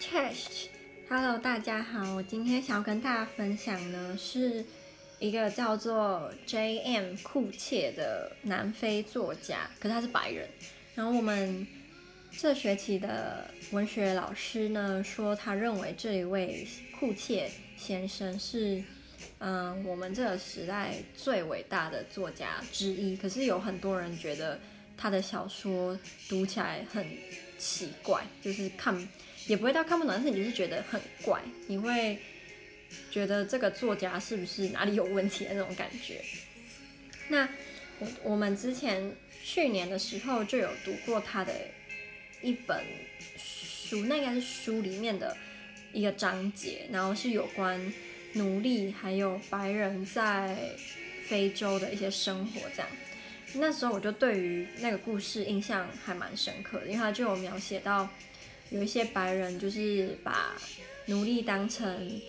[0.00, 0.66] chesh
[1.08, 4.64] hello 大家好，我今天想要跟大家分享呢，是
[5.18, 7.16] 一个叫做 J.M.
[7.22, 10.48] 库切的南非作家，可是他是白人。
[10.94, 11.66] 然后我们
[12.30, 16.66] 这学期的文学老师呢说，他认为这一位
[16.98, 18.82] 库切先生是，
[19.38, 23.16] 嗯，我们这个时代最伟大的作家之一。
[23.16, 24.60] 可是有很多人觉得
[24.96, 27.04] 他的小说读起来很
[27.58, 29.08] 奇怪，就是看。
[29.48, 32.18] 也不会到看不懂，但是你就是觉得很怪，你会
[33.10, 36.22] 觉得这个作家是不是哪里有问题的那种感觉。
[37.28, 37.48] 那
[37.98, 39.10] 我我们之前
[39.42, 41.52] 去年的时候就有读过他的
[42.42, 42.84] 一本
[43.38, 45.34] 书，那应该是书里面的
[45.94, 47.92] 一个章节，然后是有关
[48.34, 50.56] 奴隶还有白人在
[51.26, 52.88] 非洲的一些生活这样。
[53.54, 58.06] 那时候我就对于那个故事印象还蛮深刻的，因为他就有描写到。
[58.70, 60.54] 有一些白人就是把
[61.06, 62.20] 奴隶当成，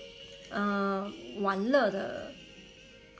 [0.49, 2.31] 嗯、呃，玩乐的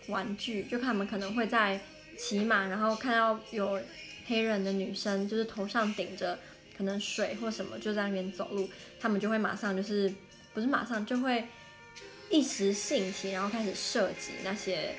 [0.07, 1.79] 玩具，就他们可能会在
[2.17, 3.81] 骑马，然后看到有
[4.27, 6.39] 黑人的女生，就是头上顶着
[6.77, 10.13] 可能水或什么，就在那边走路，他们就会马上就是
[10.53, 11.45] 不是马上就会
[12.29, 14.95] 一时兴起，然后开始射击那些。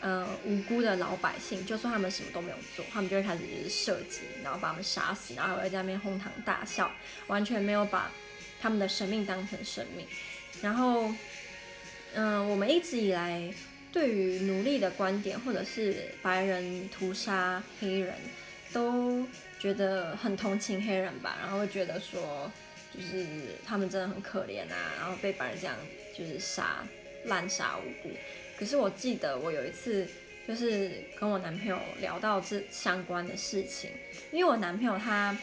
[0.00, 6.90] 呃，无辜的老百姓，就算他们什么都没有做，他们就会开始就是射击，然后把他们杀死，然后还会在那边哄堂大笑，
[7.26, 8.10] 完全没有把
[8.60, 10.06] 他们的生命当成生命。
[10.62, 11.12] 然后，
[12.14, 13.52] 嗯、我们一直以来
[13.92, 18.14] 对于奴隶的观点，或者是白人屠杀黑人，
[18.72, 19.26] 都
[19.58, 22.50] 觉得很同情黑人吧，然后会觉得说，
[22.94, 23.26] 就是
[23.66, 25.74] 他们真的很可怜啊，然后被白人这样
[26.16, 26.86] 就是杀，
[27.24, 28.14] 滥杀无辜。
[28.58, 30.06] 可是我记得我有一次
[30.46, 33.90] 就是跟我男朋友聊到这相关的事情，
[34.32, 35.36] 因为我男朋友他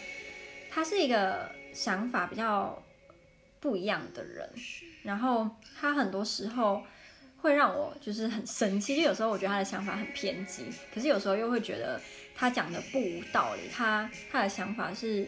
[0.69, 2.83] 他是一个想法比较
[3.61, 4.49] 不一样的人，
[5.03, 5.49] 然后
[5.80, 6.83] 他很多时候
[7.38, 12.02] 会让我就是很生气，就有时候我觉得他的想法很偏激，可是有时候又会觉得
[12.36, 15.27] 他讲的不无道理，他他的想法是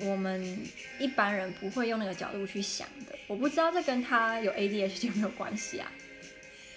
[0.00, 0.58] 我们
[0.98, 5.92] 一般人不会用那个角度去想的，我不知道这跟他有 ADHD 有没有关系啊？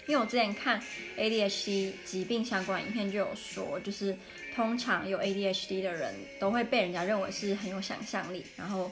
[0.07, 0.81] 因为我之前看
[1.17, 4.15] ADHD 疾病相关影片，就有说，就是
[4.55, 8.91] 通常有 ADHD 的人都会被人家认为是很有想象力，然后，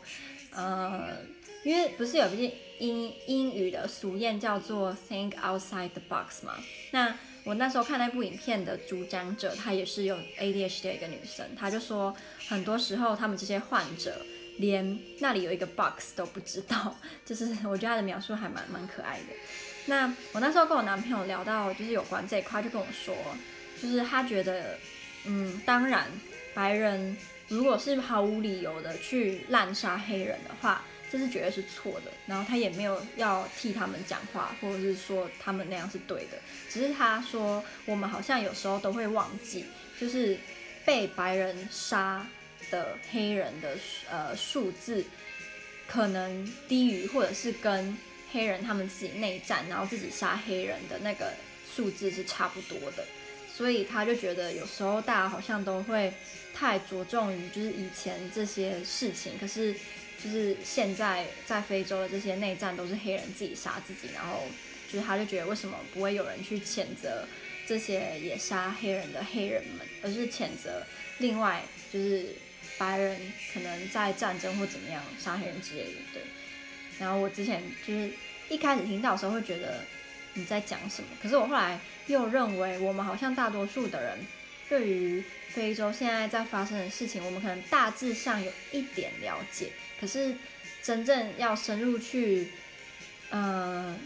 [0.52, 1.18] 呃，
[1.64, 6.56] 因为不是有一句英英语的俗谚叫做 “think outside the box” 嘛？
[6.92, 12.16] 那我那时候看那部影片的主讲者，她也是有 ADHD 的一个女生，她就说，
[12.48, 14.22] 很多时候他们这些患者
[14.60, 16.96] 连那里有一个 box 都不知道，
[17.26, 19.26] 就是我觉得她的描述还蛮蛮可爱的。
[19.86, 23.16] 那我那时候跟我男朋友聊到，就是有关这一块，就跟我说，
[23.82, 24.78] 就是他觉得，
[25.26, 26.08] 嗯，当然，
[26.54, 32.12] 白人如果是毫无理由的去滥杀黑人的话，这是绝对是错的。
[32.28, 36.38] 然后他也没有要替他们讲话，或者是说他们那样是对的。
[36.70, 39.66] 只是他说，我们好像有时候都会忘记，
[40.00, 40.38] 就是
[40.86, 42.26] 被白人杀
[42.70, 43.76] 的黑人的
[44.10, 45.04] 呃数字，
[45.88, 47.98] 可能低于或者是跟。
[48.32, 51.34] 黑人他们自己内战，然后自己杀黑人的那个
[51.76, 53.06] 数字是差不多的，
[53.54, 56.14] 所以他就觉得有时候大家好像都会
[56.54, 59.74] 太着重于就是以前这些事情，可是
[60.24, 64.44] 就是现在在非洲的这些内战都是黑人自己杀自己，然后
[64.92, 67.26] 就是他就觉得为什么不会有人去谴责
[67.68, 70.86] 这些也杀黑人的黑人们，而是谴责
[71.20, 72.36] 另外就是
[72.78, 76.22] 白人可能在战争或怎么样杀黑人之类的，对。
[77.02, 78.10] 然后我之前就是
[78.48, 79.84] 一开始听到的时候会觉得
[80.36, 84.20] 你在讲什么，可是我后来又认为我们好像大多数的人
[84.70, 90.36] 对于非洲现在在发生的事情，我们可能大致上有一点了解，可是
[90.84, 92.48] 真正要深入去
[93.32, 93.98] 呃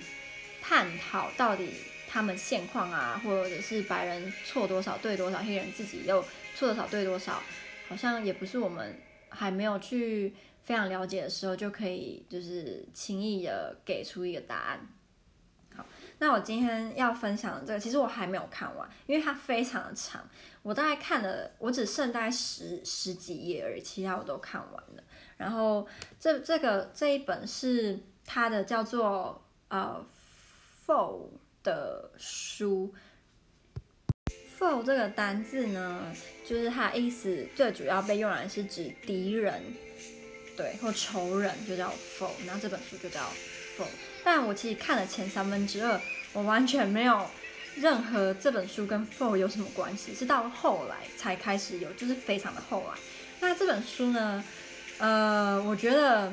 [0.61, 1.69] 探讨到底
[2.07, 6.21] 他们现况啊，或者是白人错多少对多少，黑人自己又
[6.55, 7.43] 错多少对多少，
[7.89, 10.33] 好像也不是我们还没有去。
[10.65, 14.79] 非常了解的时候，就可以就是轻易的给出一个答案。
[15.75, 15.85] 好，
[16.17, 20.27] 那我今天要分享的这个，其实我还没有看完，因为它非常的长。
[20.63, 25.03] 我大概看了，我只剩大概十十几页而已，其他我都看完了。
[25.37, 25.87] 然后
[26.19, 30.03] 这这个这一本是他的叫做呃
[30.87, 31.27] “foe”
[31.61, 32.91] 的书。
[34.57, 36.11] “foe” 这个单字呢，
[36.43, 39.61] 就是它的意思最主要被用来是指敌人。
[40.55, 43.21] 对，或仇人就叫 foe，然后这本书就叫
[43.77, 43.85] foe。
[44.23, 45.99] 但我其实看了前三分之二，
[46.33, 47.27] 我完全没有
[47.75, 52.99] 任何这本书跟 foe 有什么关系，是到后来才开始有，就是非常的后来。
[53.41, 54.43] 那这本书呢，
[54.97, 56.31] 呃，我觉得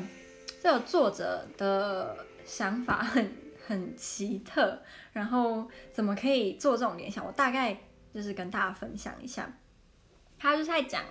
[0.63, 3.33] 这个作者的想法很
[3.67, 4.81] 很奇特，
[5.13, 7.27] 然后怎么可以做这种联想？
[7.27, 7.77] 我大概
[8.15, 9.53] 就是跟大家分享一下。
[10.39, 11.05] 他就是在讲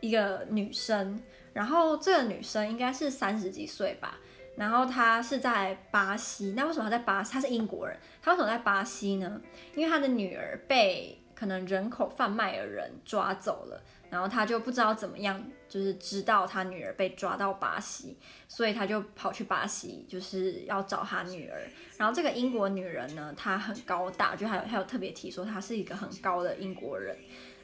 [0.00, 1.20] 一个女生，
[1.56, 4.18] 然后这个女生应该是三十几岁吧，
[4.56, 6.52] 然后她是在巴西。
[6.54, 7.32] 那为什么她在巴西？
[7.32, 9.40] 她是英国人，她为什么在巴西呢？
[9.74, 13.82] 因为她的女儿被可能人口贩卖的人抓走了。
[14.10, 21.58] 然后她就不知道怎么样，就是知道她女儿被抓到巴西，所以她就跑去巴西，就是要找她女儿。
[21.96, 27.16] 然后这个英国女人呢，她很高大，就还有还有特别提说她是一个很高的英国人。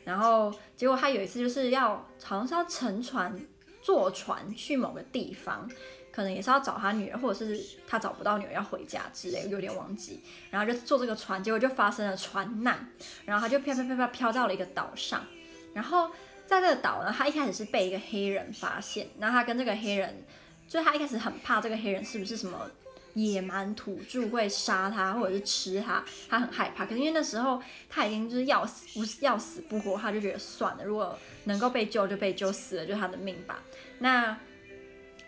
[0.04, 3.32] 然后结果他有一次就是要好像是要乘船
[3.82, 5.68] 坐船去某个地方，
[6.10, 10.20] 可能也是要找他女儿，或者是他找不到女儿要回家之类，有点忘记。
[10.50, 12.88] 然后就坐这个船，结果就发生了船难，
[13.26, 15.26] 然后他就飘飘飘飘飘到了一个岛上，
[15.74, 16.10] 然后。
[16.44, 20.22] 在这个岛呢，他一开始是被一个黑人发现，然后他跟这个黑人，
[20.68, 22.68] 就他一开始很怕这个黑人是不是什么
[23.14, 26.86] 野蛮土著会杀他或者是吃他，他很害怕。
[26.86, 33.62] 可是因为那时候他已经就是要死不是要死不活，他就觉得算了，如果能够被救就被救，死了就他的命吧。
[33.98, 34.38] 那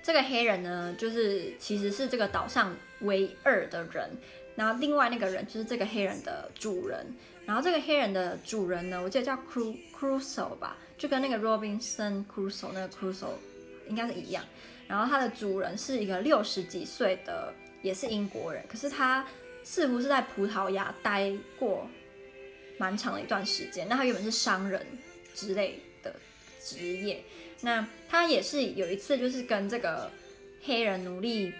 [0.03, 4.11] 这个黑人呢，就是其实是这个岛上唯二的人，
[4.57, 7.07] 然后另外那个人就是这个黑人的主人，
[7.47, 10.77] 然后这个黑人的主人呢，我记得叫 Cru Crusoe 吧。
[10.97, 13.35] 就跟那个 Robinson Crusoe 那个 Crusoe
[13.89, 14.45] 应该是一样，
[14.87, 17.53] 然后他的主人是一个六十几岁的，
[17.85, 19.27] 也是英国人，可是他
[19.63, 21.87] 似乎是在葡萄牙待过
[22.79, 23.87] 蛮长的一段时间。
[23.89, 24.85] 那他原本是商人
[25.35, 26.17] 之类的
[26.63, 27.23] 职业，
[27.61, 30.11] 那他也是有一次就是跟这个
[30.63, 31.53] 黑人奴隶，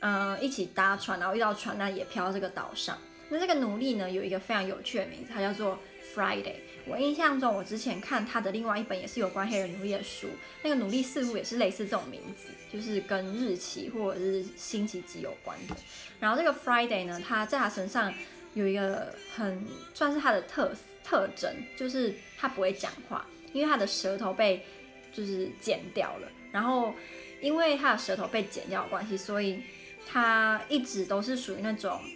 [0.00, 2.98] 嗯、呃，一起搭船，然后遇到船难也飘到这个岛上。
[3.28, 5.78] 那这个奴隶呢，有一个非常有趣的名字，他叫做
[6.14, 6.54] Friday。
[6.88, 10.28] 我印象中，我之前看他的另外一本也是有关黑人奴隶的书，
[10.62, 15.74] 那个奴隶似乎也是类似这种名字，就是跟日期或者是星期几有关的。
[16.20, 18.14] 然后这个 Friday 呢，他在他身上
[18.54, 20.72] 有一个很算是他的特
[21.02, 24.64] 特征，就是他不会讲话，因为他的舌头被
[25.12, 26.28] 就是剪掉了。
[26.52, 26.94] 然后
[27.40, 29.60] 因为他的舌头被剪掉的关系，所以
[30.06, 32.00] 他一直都是属于那种。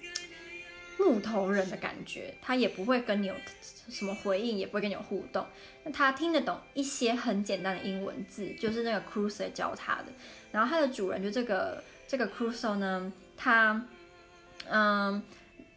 [1.00, 3.34] 木头人的感觉，他也不会跟你有
[3.90, 5.44] 什么回应，也不会跟你有互动。
[5.84, 10.06] 那他听得懂一些很简单的英文字，就是那个 Crusoe 教他的。
[10.52, 13.84] 然后他的主人就这个这个 Crusoe 呢，他
[14.68, 15.22] 嗯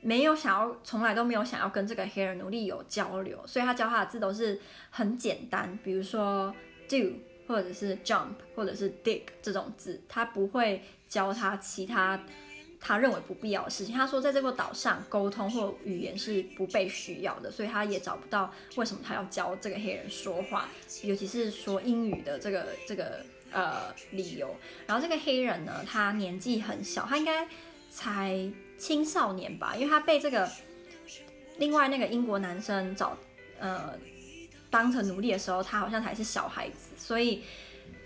[0.01, 6.53] 没有想要，从来都没有想要跟这个黑人奴隶有交流，所以他教他的字都是很简单，比如说
[6.87, 7.13] do
[7.47, 12.23] 或者是 jump 或者是 dig 这种字，他不会教他其他。
[12.85, 20.67] 他认为不必要的事情，他说在这个岛上沟通或语言是不被需要的，所以他也找不到为什么他要教这个黑人说话，
[21.01, 24.53] 尤其是说英语的这个这个呃理由。
[24.85, 27.47] 然后这个黑人呢，他年纪很小，他应该
[27.89, 30.51] 才青少年吧，因为他被这个
[31.57, 33.17] 另外那个英国男生找
[33.59, 33.93] 呃
[34.69, 37.43] 当成奴隶的时候，他好像还是小孩子，所以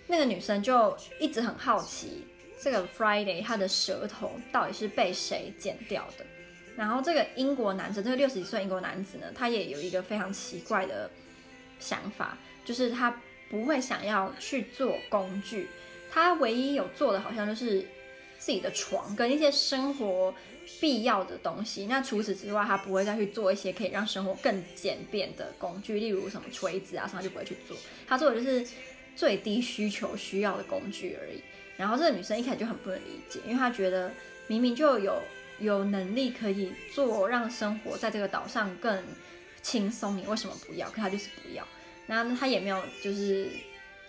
[0.06, 2.27] 那个女生就一直很好奇。
[2.62, 6.25] 这个 Friday 他的舌头到底是被谁剪掉的？
[6.75, 11.09] 然后这个英国男子，这个六十几岁英国男子呢，他也有一个非常奇怪的
[11.80, 13.19] 想法，就是他
[13.50, 15.69] 不会想要去做工具，
[16.12, 17.81] 他唯一有做的好像就是
[18.38, 20.33] 自己的床跟一些生活
[20.80, 21.87] 必要的东西。
[21.87, 27.76] 那除此之外，他不会再去做一些可以让生活更简便的工具，例如什么锤子啊，什么就不会去做。
[28.07, 28.68] 他做的就是
[29.16, 31.42] 最低需求需要的工具而已。
[31.78, 34.12] 然后这个女生一开始就很不能理解，因为她觉得
[34.48, 35.22] 明明就有
[35.60, 39.04] 有能力可以做让生活在这个岛上更
[39.62, 40.90] 轻松，你为什么不要？
[40.90, 41.64] 可她就是不要。
[42.07, 43.50] 那她也没有就是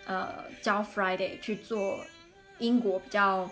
[0.05, 2.03] 呃教 Friday 去做
[2.57, 3.49] 英国比较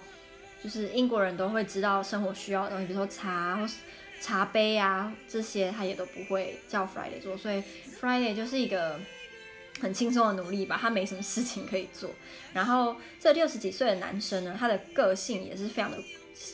[0.64, 3.70] 就是英国人都会知道生活需要的东西，比如说茶或
[4.20, 7.64] 茶杯啊这些，她也都不会教 Friday 做，所以
[8.02, 9.00] Friday 就是一个。
[9.79, 12.10] 很轻松的努力吧，他没什么事情可以做。
[12.53, 15.98] 然后这六十几岁的男生呢，他的个性也是非常的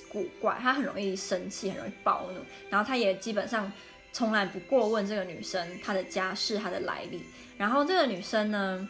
[0.09, 2.39] 古怪，他很容易生气，很容易暴怒。
[2.69, 3.71] 然后他也基本上
[4.11, 7.23] 从来不过问这个女生她的家世、她的来历。
[7.57, 8.87] 然后这个女生呢，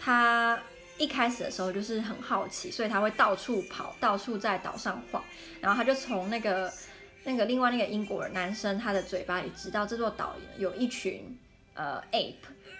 [0.00, 0.58] 她
[0.98, 5.22] 一开始的时候就是很好奇，所以她会到处跑，到处在岛上晃。
[5.60, 6.72] 然后她就从那个
[7.24, 11.38] 那个另外那个英国人男生他的嘴巴里知道这座岛有一群
[11.74, 12.34] 呃 ape。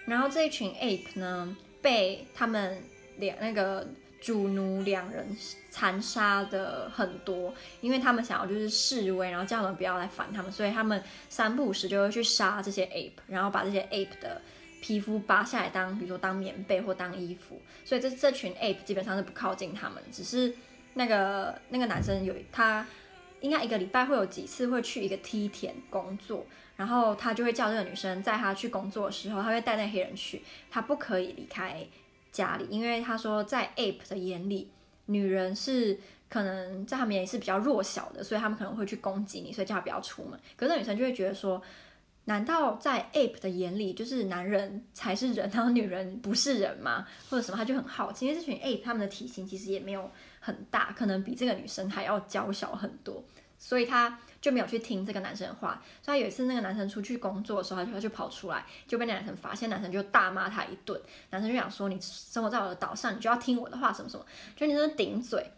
[0.07, 2.81] 然后这一群 ape 呢，被他们
[3.17, 3.87] 两那个
[4.19, 5.37] 主奴两人
[5.69, 14.41] 残杀的很多，因为他们想要就是示威，然后叫他们不要来烦他们，所以他们三不五时就会去杀这些 ape，然后把这些 ape 的
[14.81, 17.61] 皮肤扒下来当，比如说当棉被或当衣服。
[17.85, 20.53] 所以这这群 ape 基本上是不靠近他们，只是
[20.93, 22.87] 那个那个男生有他
[23.41, 26.45] 应该一个礼拜会有几次会去一个梯田工作，
[26.77, 30.41] 然后他就会叫这个女生在他去工作的时候，他会带那黑人去，
[30.71, 31.85] 他不可以离开
[32.31, 34.71] 家里，因为他说在 Ape 的眼里，
[35.07, 40.39] 女人是可能在他们眼里是比较弱小的，所以他们可能会去攻击你，所以叫他不要出门。
[40.55, 41.61] 可是那女生就会觉得说。
[42.29, 47.07] 难道在 Ape 的眼里，就是男人才是人，然后女人不是人吗？
[47.29, 47.57] 或者什么？
[47.57, 53.23] 他就很好奇，因为这群 Ape 他们的体型其实也没有很大，可能比这个女生还要娇小很多，
[53.57, 55.81] 所以他就没有去听这个男生的话。
[56.01, 60.99] 所以有一次那个男生出去工作的时候，他就他就跑出来，就被那男生发现，男生就大骂他一顿。
[61.29, 64.25] 男生就想说：“你生活在我的岛上，你就要听我的话，什么什么。”
[64.55, 65.51] 就女生顶嘴，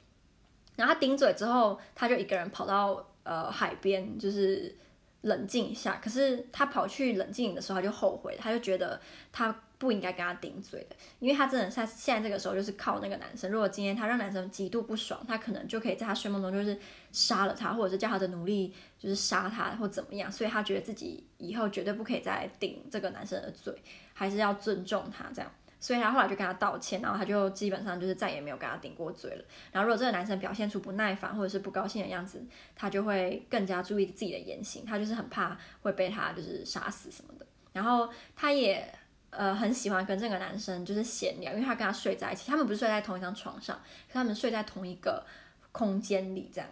[0.76, 4.76] 然后他顶嘴之后，他就一个人跑到呃海边，就是。
[5.24, 8.98] 冷静一下，可是他跑去冷静的时候，他就后悔，他就觉得
[9.34, 13.50] 他不应该跟他顶嘴的，因为他真的在现在这个时候就是靠那个男生。
[13.50, 16.78] 如果今天他让男生极度不爽，他可能就可以在他睡梦中就是
[17.14, 20.30] 杀了他，或者是叫他的奴隶就是杀他或怎么样。
[20.30, 23.74] 所以他觉得自己以后绝对不可以再顶这个男生的嘴，
[24.14, 25.50] 还是要尊重他这样。
[25.80, 29.46] 所以他后来就跟他道歉，然后他就基本上就是再也没有跟他顶过嘴了。
[29.72, 32.46] 然后如果这个男生表现出不耐烦或者是不高兴的样子，
[32.76, 34.84] 他就会更加注意自己的言行。
[34.86, 37.46] 他就是很怕会被他就是杀死什么的。
[37.72, 38.94] 然后他也
[39.30, 45.26] 呃很喜欢跟这个男生就是闲聊，因为他跟他睡在一起，他们不是睡在同一张床上，他们睡在同一个
[45.72, 46.70] 空间里这样。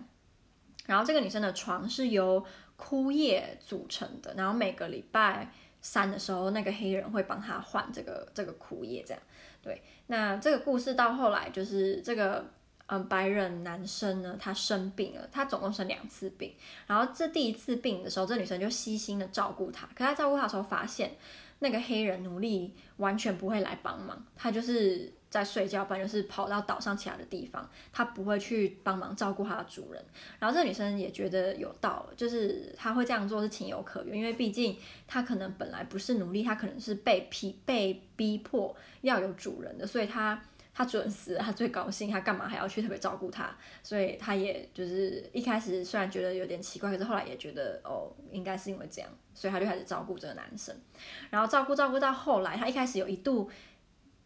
[0.85, 2.45] 然后这个女生的床是由
[2.75, 5.51] 枯叶组成的，然后每个礼拜。
[5.79, 9.23] 三的时候，那个黑人会帮他换这个这个枯叶，这样
[9.61, 9.81] 对。
[10.07, 12.43] 那这个故事到后来就是这个
[12.87, 16.53] 嗯白人男生呢，他生病了，他总共生两次病。
[16.87, 19.85] 然后这第一次病的时候，这女生就细心的照顾他。
[19.95, 21.15] 可他照顾他的时候，发现
[21.59, 25.13] 那个黑人奴隶完全不会来帮忙，他就是。
[25.29, 30.01] 在睡觉，不然就是跑到岛上其他的地方，他不会去帮忙照顾他的主人。
[30.39, 40.41] 然后这女生也觉得有道理，就是他会这样做是情有可原，因为毕竟他可能本来不是奴隶，他可能是被逼被逼迫要有主人的，所以他
[40.77, 43.49] 他准时，他最高兴，他干嘛还要去特别照顾他？
[43.81, 50.75] 所以他也就是一开始虽然觉得有点奇怪，可是后来也觉得哦，应该是因为这样，所以他就开始照顾这个男生。
[51.31, 53.49] 然后照顾照顾到后来，他一开始有一度。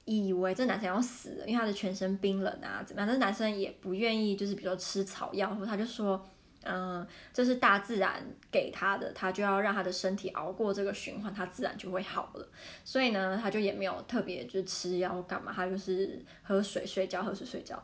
[0.05, 3.07] 以为这男生要死了，因为他的全身冰冷啊，怎么样？
[3.07, 6.27] 但是男生也不愿意，就是比如说吃草药，或他就说，
[6.63, 12.47] 嗯、这是大自然给他的，他就要让他的身体熬过这个循环，他自然就会好了。
[12.83, 17.81] 所以呢，他就也没有特别就是吃药干嘛，他就是喝水睡觉，喝水睡觉。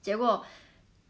[0.00, 0.44] 结果。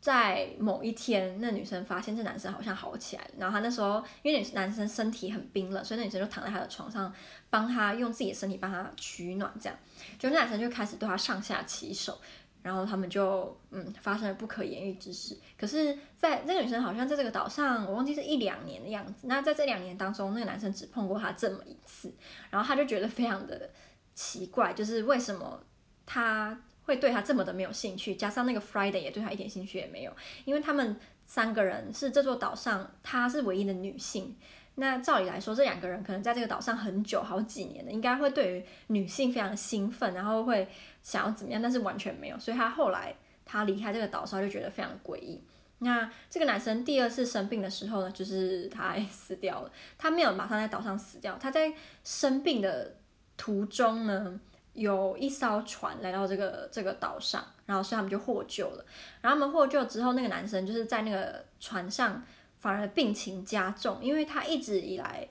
[0.00, 7.12] 在某一天，那女生发现这男生好像好起来了，然后他那时候因为男生身体很冰冷，所以那女生就躺在他的床上，
[7.50, 9.78] 帮他用自己的身体帮他取暖，这样，
[10.18, 12.18] 就那男生就开始对他上下其手，
[12.62, 15.38] 然后他们就嗯发生了不可言喻之事。
[15.58, 19.26] 可是，在那个女生好像在这个岛上，我忘记是一两年的样子。
[19.26, 22.12] 那在这两年当中，那个男生只碰过她这么一次，
[22.50, 23.70] 然后他就觉得非常的
[24.14, 25.62] 奇怪，就是为什么
[26.04, 26.60] 他。
[26.82, 30.12] 会对他这么的没有兴趣，加上那个 Friday 也对他一点兴趣也没有，
[30.44, 34.36] 因为他们三个人是这座岛上，她是唯一的女性。
[34.80, 40.66] 那照理来说，这两个人可能在这个岛上很久，好几年了，应该会对于女性非常兴奋，然后会
[41.02, 42.38] 想要怎么样，但是完全没有。
[42.38, 45.44] 所以他后来他离开这个岛上就觉得非常诡异。
[45.78, 49.70] 那这个男生第二次生病的时候呢，就是他 死掉了。
[49.98, 51.72] 他没有马上在岛上死掉，他在
[52.02, 52.96] 生病的
[53.36, 54.40] 途中呢。
[54.72, 58.84] 有一艘船来到这个这个岛上，然后所以他们就获救了。
[59.20, 62.22] 然后他们获救之后，那个男生就是在那个船上
[62.60, 65.28] 反而病情加重，因为他一直以来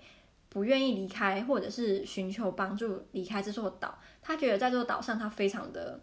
[0.49, 3.97] 不愿意离开，或者是寻求帮助离开这座岛。
[4.21, 5.97] 他觉得在这座岛上他非常的。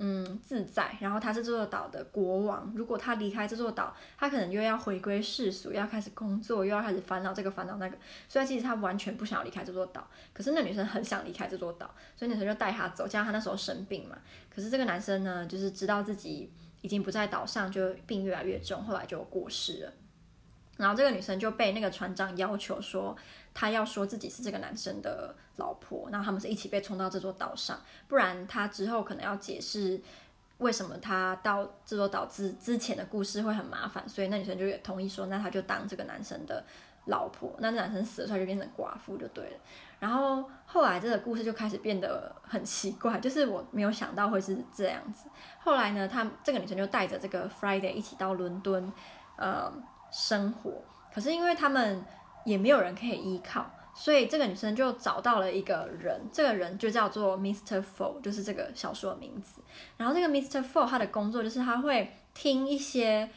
[0.00, 0.96] 嗯，自在。
[1.00, 7.98] 然后他是这座岛的国王，如果他离开这座岛，他可能又要回归世俗，要开始工作，又要开始烦恼这个烦恼那个。
[8.28, 10.08] 所以其实他完全不想要离开这座岛。
[10.32, 13.08] 可是那女生很想离开这座岛，所以女生就带他走。
[13.08, 14.16] 加上他那时候生病嘛，
[14.48, 16.48] 可是这个男生呢，就是知道自己
[16.80, 19.92] 已经不在岛上，就病越来越重，后来就过世了。
[20.78, 23.14] 然后这个女生就被那个船长要求说，
[23.52, 30.00] 她要说自己是这个男生的老婆，然后他们是一起被冲到这座岛上，不然她之后可能要解释
[30.58, 36.64] 为什么她到这座岛之之前的故事会很麻烦，所以那女生就也同意说，那她就当这个男生的
[37.06, 39.58] 老婆，那那男生死了，她就变成寡妇就对了。
[39.98, 45.28] 然后后来这个故事就开始变得很奇怪，就是我没有想到会是这样子。
[45.58, 48.92] 后来呢，她这个女生就带着这个 Friday 一起到伦敦，
[49.36, 49.72] 呃。
[50.10, 50.82] 生活，
[51.14, 52.04] 可是因为他们
[52.44, 57.82] 也没有人可以依靠，所以这个女生就找到了一个人，这个人就叫做 Mr.
[57.82, 59.60] Four，就是这个小说的名字。
[59.96, 60.62] 然后这个 Mr.
[60.64, 63.28] Four 他的工作就是他会听一些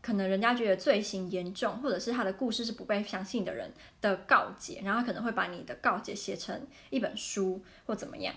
[0.00, 8.34] 可能人家觉得罪行严重，或者是他的故事是不被相信的人的告诫，然后可能会把你的告诫写成一本书或怎么样。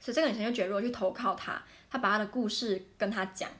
[0.00, 3.50] 所以这个女生就觉得，如果去投靠他，他把他的故事跟他讲，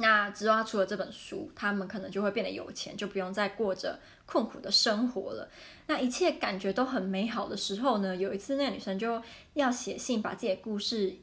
[0.00, 5.48] 那之后他出了这本书，他们可能就会变得有钱，就不用再过着困苦的生活了。
[5.86, 9.22] 那一切感觉都很美好的时候呢，有一次那个女生就
[9.54, 11.14] 要写信把自己的故事。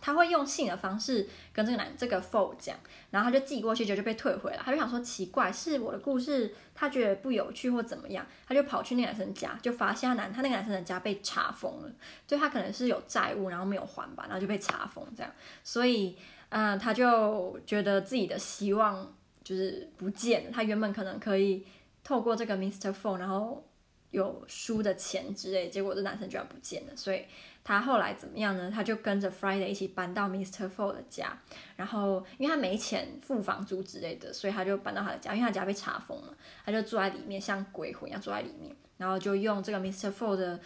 [0.00, 2.76] 她会用信的方式跟这个男这个 Fo 讲，
[3.10, 4.56] 然后她就寄过去，就就被退回来。
[4.58, 11.90] 她就想说奇怪，是我的故事他觉得不有趣或怎么样，她就跑去那个男生家，就发现他男他那个男生的家被查封了，
[12.28, 15.32] 就他可能是有债务，然后没有还吧，然后就被查封这样。
[15.64, 16.16] 所以，
[16.50, 20.50] 嗯、他就觉得自己的希望就是不见了。
[20.52, 21.66] 他原本可能可以
[22.02, 22.92] 透过这个 Mr.
[22.92, 23.66] Fo，然后
[24.10, 27.24] 有输的钱之类，结果这男生居然不见了，所以。
[27.64, 28.70] 他后来怎么样呢？
[28.74, 30.66] 他就跟着 Friday 一起搬到 Mr.
[30.70, 31.38] Fo 的家，
[31.76, 40.10] 然后因为他没钱付房租之类的，所以他就搬到他的家，因为他家被查封了，他就住在里面，像鬼魂一样住在里面，然后就用这个 Mr.
[40.10, 40.58] Fo 的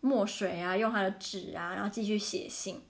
[0.00, 2.82] 墨水啊，用他的纸啊，然后继续写信。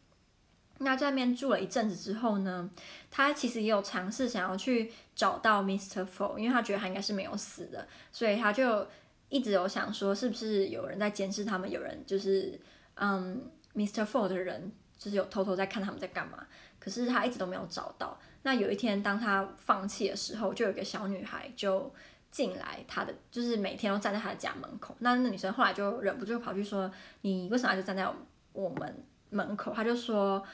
[0.83, 2.69] 那在那边住了一阵子之后呢，
[3.11, 6.03] 他其实也有尝试想要去找到 Mr.
[6.03, 8.87] f o r 因为他觉得他应该是没有死的，所以他就
[9.29, 12.61] 一直有想说，是不是有人在监视他们，有人就是。
[13.03, 14.03] 嗯，Mr.
[14.03, 16.47] f o r 的人就是有偷偷在看他们在干嘛，
[16.79, 18.21] 可是他一直都没有找到。
[18.43, 21.91] 那有一天，当他放弃的时候，就有一个小女孩就
[22.31, 24.95] 进来，他的就是每天都站在他的家门口。
[24.99, 28.07] 那那女生后来就忍不住跑去说：“你为什么一直站在
[28.53, 30.45] 我们门口？”他就说。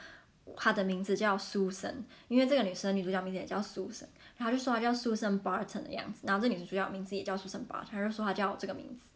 [0.57, 1.95] 她的名字叫 Susan，
[2.29, 9.07] 因为这个女生女主角名字也叫 Susan，然后就说她叫 Susan Barton 的样子，然后这女主角名字也叫 Susan Barton，她就说她叫我这个名字，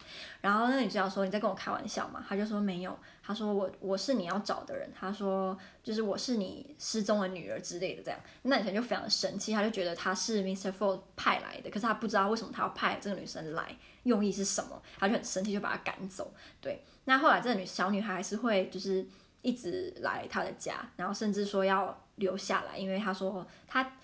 [0.41, 2.25] 然后那个女主角说，你在跟我开玩笑吗？
[2.29, 10.73] 她就说没有，她说我我是你要找的人，她说就是我是你失踪的女儿之类的这样，那女生就非常的生气，她就觉得她是 Mr.
[10.73, 16.33] Ford 派来的，可是她不知道为什么她要派这个女生来，用意是什么，她就很生气，就把她赶走。
[16.61, 19.07] 对，那后来这个女小女孩还是会就是。
[19.43, 23.97] 一直来他的家，然后甚至说要留下来，因为他说他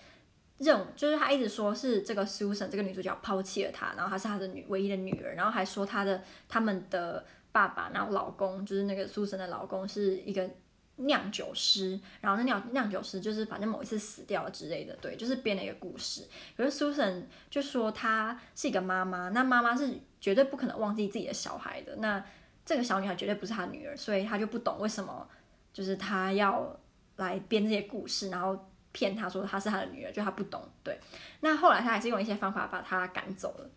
[0.57, 10.49] 认就是他一直说是这个 Susan 这个女主角抛弃了他，然后她是他的女唯一的女儿，然后还说他的他们的爸爸，然后老公就是那个 Susan 的老公是一个
[10.95, 16.23] 酿酒师，然后那酿酿酒师就是反正某一次死掉了之类的，对，就是编了一个故事。
[16.55, 22.25] 可是 Susan 就说她是一个妈妈，那妈妈是绝对不可能忘记自己的小孩的，那。
[22.67, 25.25] 这个小女孩绝对不是她女儿，所以她就不懂为什么，
[25.71, 26.77] 就是她要
[27.15, 30.61] 来编这些故事，然后骗她说她是她的女儿，就她不懂。
[30.83, 30.99] 对，
[31.39, 33.69] 那后来她还是用一些方法把她赶走了。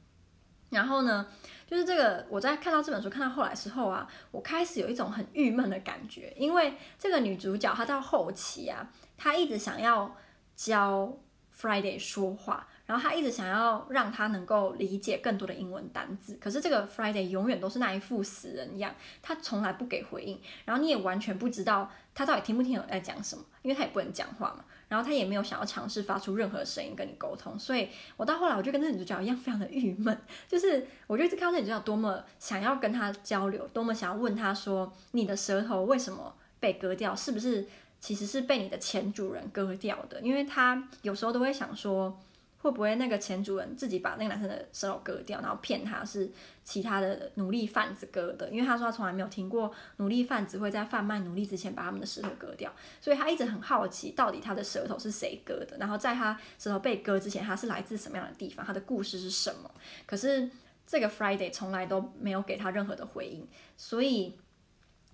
[0.70, 1.26] 然后呢，
[1.68, 10.16] 就是这个我在看到这本书看到后来的时候啊，我开始有一种很郁闷的感觉，因为这个女主角她到后期啊，她一直想要
[10.56, 11.16] 教
[11.56, 12.66] Friday 说话。
[12.90, 37.68] 然后他一直想要让他能够理解更多的英文单字，可是这个 Friday 永远都是那一副死人样，他从来不给回应，然后你也完全不知道他到底听不听我在讲什么，因为他也不能讲话嘛，然后他也没有想要尝试发出任何声音跟你沟通，所以我到后来我就跟这女主角一样，非常的郁闷，就是我就一直看到这女主角多么想要跟他交流，多么想要问他说，你的舌头为什么被割掉，是不是
[38.00, 40.20] 其实是被你的前主人割掉的？
[40.22, 42.18] 因为他有时候都会想说。
[42.62, 46.30] 会不会那个前主人自己把那个男生的舌头割掉，然后骗他是
[46.62, 48.50] 其他的奴隶贩子割的？
[48.50, 52.70] 因为他说他从来没有听过奴隶贩子会在贩卖奴隶之前把他们的舌头割掉，
[53.00, 55.78] 所以他一直很好奇到底他的舌头是谁割的。
[55.78, 58.66] 然后在他舌头被割之前，他是来自什么样的地方？
[58.66, 59.70] 他的故事是什么？
[60.04, 60.50] 可是
[60.86, 64.38] 这个 Friday 从来都没有给他任何的回应，所以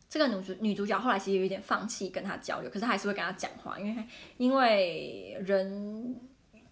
[0.08, 4.04] 这个女主女主角后来其实有一点放弃跟他交流，可是还是会跟他讲话，因为
[4.36, 6.20] 因为人。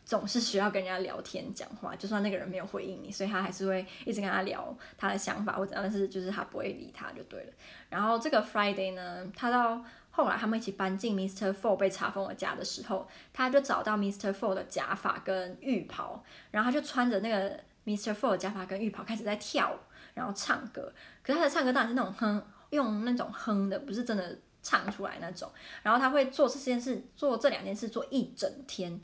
[0.04, 7.52] 总是需要跟人家聊天讲话，就算那个人没有回应你，所以他还是会一直跟他聊他的想法或者，但是就是他不会理他就对了。
[7.88, 11.52] 然后这个 Friday 呢，他到后来他们一起搬进 Mr.
[11.52, 14.32] Four 被查封的家的时候，他就找到 Mr.
[14.32, 18.14] Four 的假发跟浴袍，然后他就穿着那个 Mr.
[18.14, 19.78] Four 的假发跟浴袍开始在跳舞，
[20.12, 20.92] 然后唱歌。
[21.22, 25.50] 可是他的唱歌当然是那种哼，用那种哼的，不是真的唱出来那种。
[25.82, 29.00] 然后他会做这件事，做这两件事做一整天。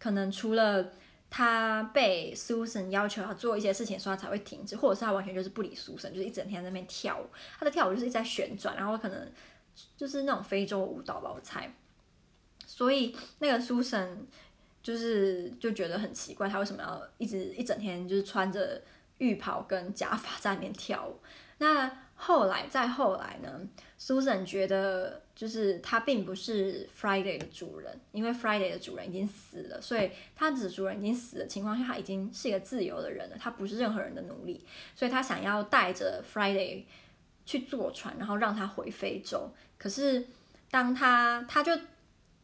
[0.00, 0.90] 可能除了
[1.30, 7.26] 他被 Susan 要求要做一些事情所以，他才会停止，或者是他完全就是不理 Susan，就是一整天在那边跳舞。
[7.58, 9.30] 他的跳舞就是一直在旋转，然后可能
[9.96, 11.72] 就是那种非洲舞蹈吧，我猜。
[12.66, 14.08] 所以那个 Susan
[14.82, 18.82] 就是就觉得很奇怪，他为什么要一直一整天就是穿着
[19.18, 21.20] 浴袍跟假发在那边跳舞？
[21.58, 21.88] 那
[22.22, 23.60] 后来再后来呢
[23.98, 34.62] ，Susan 觉得就是他并不是 Friday 的主人，因为 Friday 的主人已经死了，所以他的主人已经死的情况下，他已经是一个自由的人了，他不是任何人的奴隶，
[34.94, 36.84] 所以他想要带着 Friday
[37.46, 39.50] 去坐船，然后让他回非洲。
[39.78, 40.26] 可是
[40.70, 41.72] 当他他就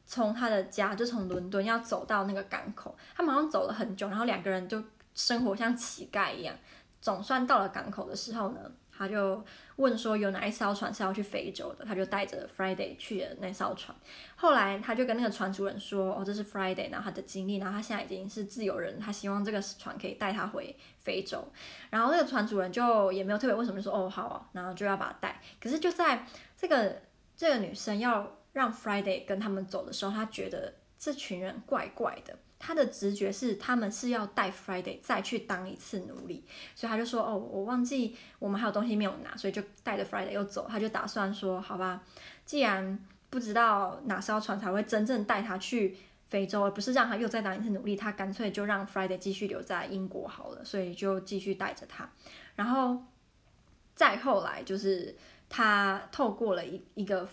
[0.07, 4.83] 从他的家就从伦敦要走到那个港口，他马上走了很久，然后两个人就
[5.15, 6.57] 生活像乞丐一样。
[6.99, 8.59] 总算到了港口的时候呢，
[8.97, 9.45] 他就
[9.77, 13.97] 问说有哪一艘船是要去非洲的，他就带着 Friday 去了那艘船。
[14.35, 21.47] 后来他就跟那个船主人说：“哦，这是 Friday，然后他的经历，然后他现在已经是自由人，他希望这个船可以带他回非洲。”
[21.91, 25.41] 然后那个船主人就也没有特别为什么说：“哦，好啊。”然后就要把他带。
[25.61, 27.03] 可是就在这个
[27.37, 32.37] 这个女生要让 Friday 跟他们走的时候，他觉得这群人怪怪的。
[32.59, 36.43] 他的直觉是他们是要带 Friday 再去当一次奴隶，
[36.75, 42.03] 所以他就说：“哦，我忘记我们还有东西没有拿，所以就带着 Friday 又走。”他就打算说：“好吧，
[42.45, 45.97] 既然不知道哪艘船才会真正带他去
[46.29, 52.11] 非洲，而不是让他又再当一次奴隶，他干脆就让 Friday 继续留在英国好了。”所以就继续带着他。
[52.55, 53.03] 然后
[53.95, 55.15] 再后来，就是
[55.49, 57.29] 他透过了一一个。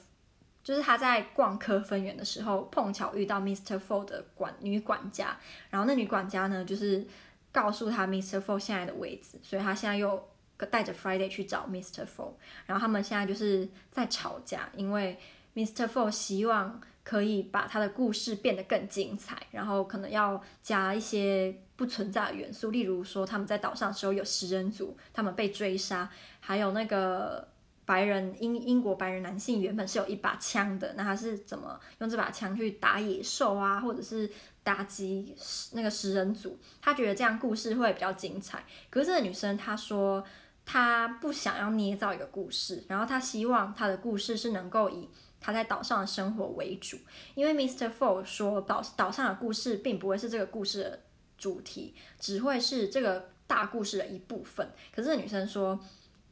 [0.64, 3.78] 就是他在逛科芬园的时候，碰巧遇到 Mr.
[3.78, 5.38] Four 的管女管家，
[5.70, 7.06] 然后那女管家呢，就是
[7.52, 8.40] 告诉他 Mr.
[8.40, 10.30] Four 现在的位置，所以他现在又
[10.72, 12.06] 带着 Friday 去找 Mr.
[12.06, 12.32] Four，
[12.66, 15.20] 然后他们现在就是在吵架，因为
[15.54, 15.86] Mr.
[15.86, 27.52] Four 希望可以把他的故事变得更精彩，然后可能要加一些不存在的元素，例如说他们在岛上的时候有食人族，他们被追杀，还有那个。
[27.86, 34.30] 白人英英国白人男性原本是有一把枪的，那他是怎么用这把枪去打野兽啊，或者是
[34.64, 35.36] 打击
[35.74, 36.58] 那个食人族？
[36.82, 38.64] 他觉得这样故事会比较精彩。
[38.90, 40.24] 可是这个女生她说
[40.66, 45.10] 她不想要捏造一个故事，然后她希望她的故事是能够以
[45.42, 46.98] 她在岛上的生活为主，
[47.36, 47.92] 因为 Mr.
[47.92, 51.00] Four 说岛岛上的故事并不会是这个故事的
[51.38, 54.72] 主题，只会是这个大故事的一部分。
[54.96, 55.78] 可是这女生说。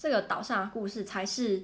[0.02, 1.64] 这个岛上的故事才是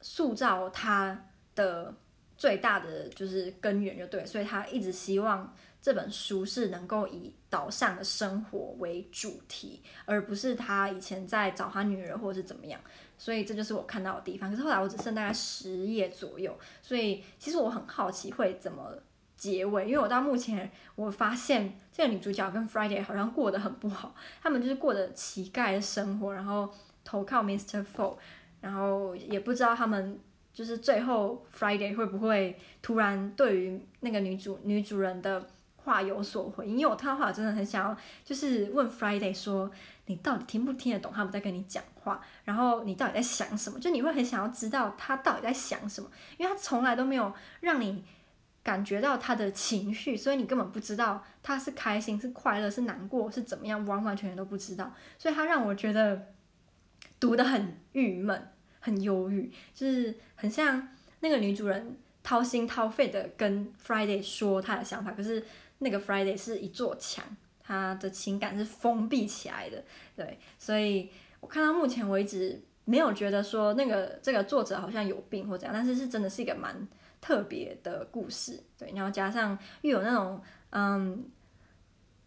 [0.00, 1.94] 塑造他的
[2.34, 12.80] 最大的就是根源，就对，所以他一直希望这本书是能够以岛上的生活为主题，而不是他以前在找他女儿或者是怎么样。
[13.18, 14.50] 所以这就是我看到的地方。
[14.50, 18.90] 可是后来我只剩大概十页左右，所以其实我很好奇会怎么
[19.36, 26.72] 结尾，因为我到目前我发现这个女主角跟 Friday 好像过得很不好，他们就是过着乞丐的生活，然后。
[27.06, 27.84] 投靠 Mr.
[27.94, 28.16] Four，
[28.60, 30.18] 然后也不知道他们
[30.52, 39.70] 就是最后 Friday 会不会突然对于那个女主女主人的话有所回应，因为我看到话真的很想要，就是问 Friday 说，
[40.06, 43.78] 你到底听不听得懂他们在跟你讲话，然后你到底在想什么？
[43.78, 48.02] 就你会很想要知道他到底在想什么，因为他从来都没有让你
[48.64, 56.32] 感觉到他的情绪，所以你根本不知道他是开心是快乐是难过是怎么样，完完全全都不知道，所以他让我觉得。
[57.18, 58.48] 读得很郁闷，
[58.80, 60.88] 很忧郁，就是很像
[61.20, 65.44] 那个女主人掏心掏肺的跟 Friday 说她的想法，可是
[65.78, 67.24] 那个 Friday 是一座墙，
[67.62, 69.82] 她的情感是封闭起来的，
[70.14, 76.86] 对，所以我看到目前为止没有觉得说那个这个作者好像有病或怎样，但是是真的是一个蛮
[77.20, 81.30] 特别的故事，对，然后加上又有那种嗯。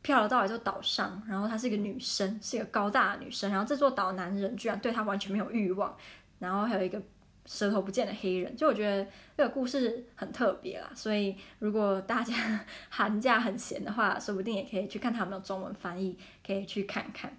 [0.02, 3.52] 漂流到一座岛上，然后她是一个女生，是一个高大的女生。
[3.52, 5.96] 然后这座岛男人居然对她完全没有欲望，
[6.40, 7.02] 然后还有一个
[7.46, 10.90] 舌头不见的黑人，就我觉得这个故事很特别啦。
[10.94, 12.34] 所以如果大家
[12.90, 17.36] 寒假很闲的话，说不定也可以去看他有没有中文翻译，可以去看看。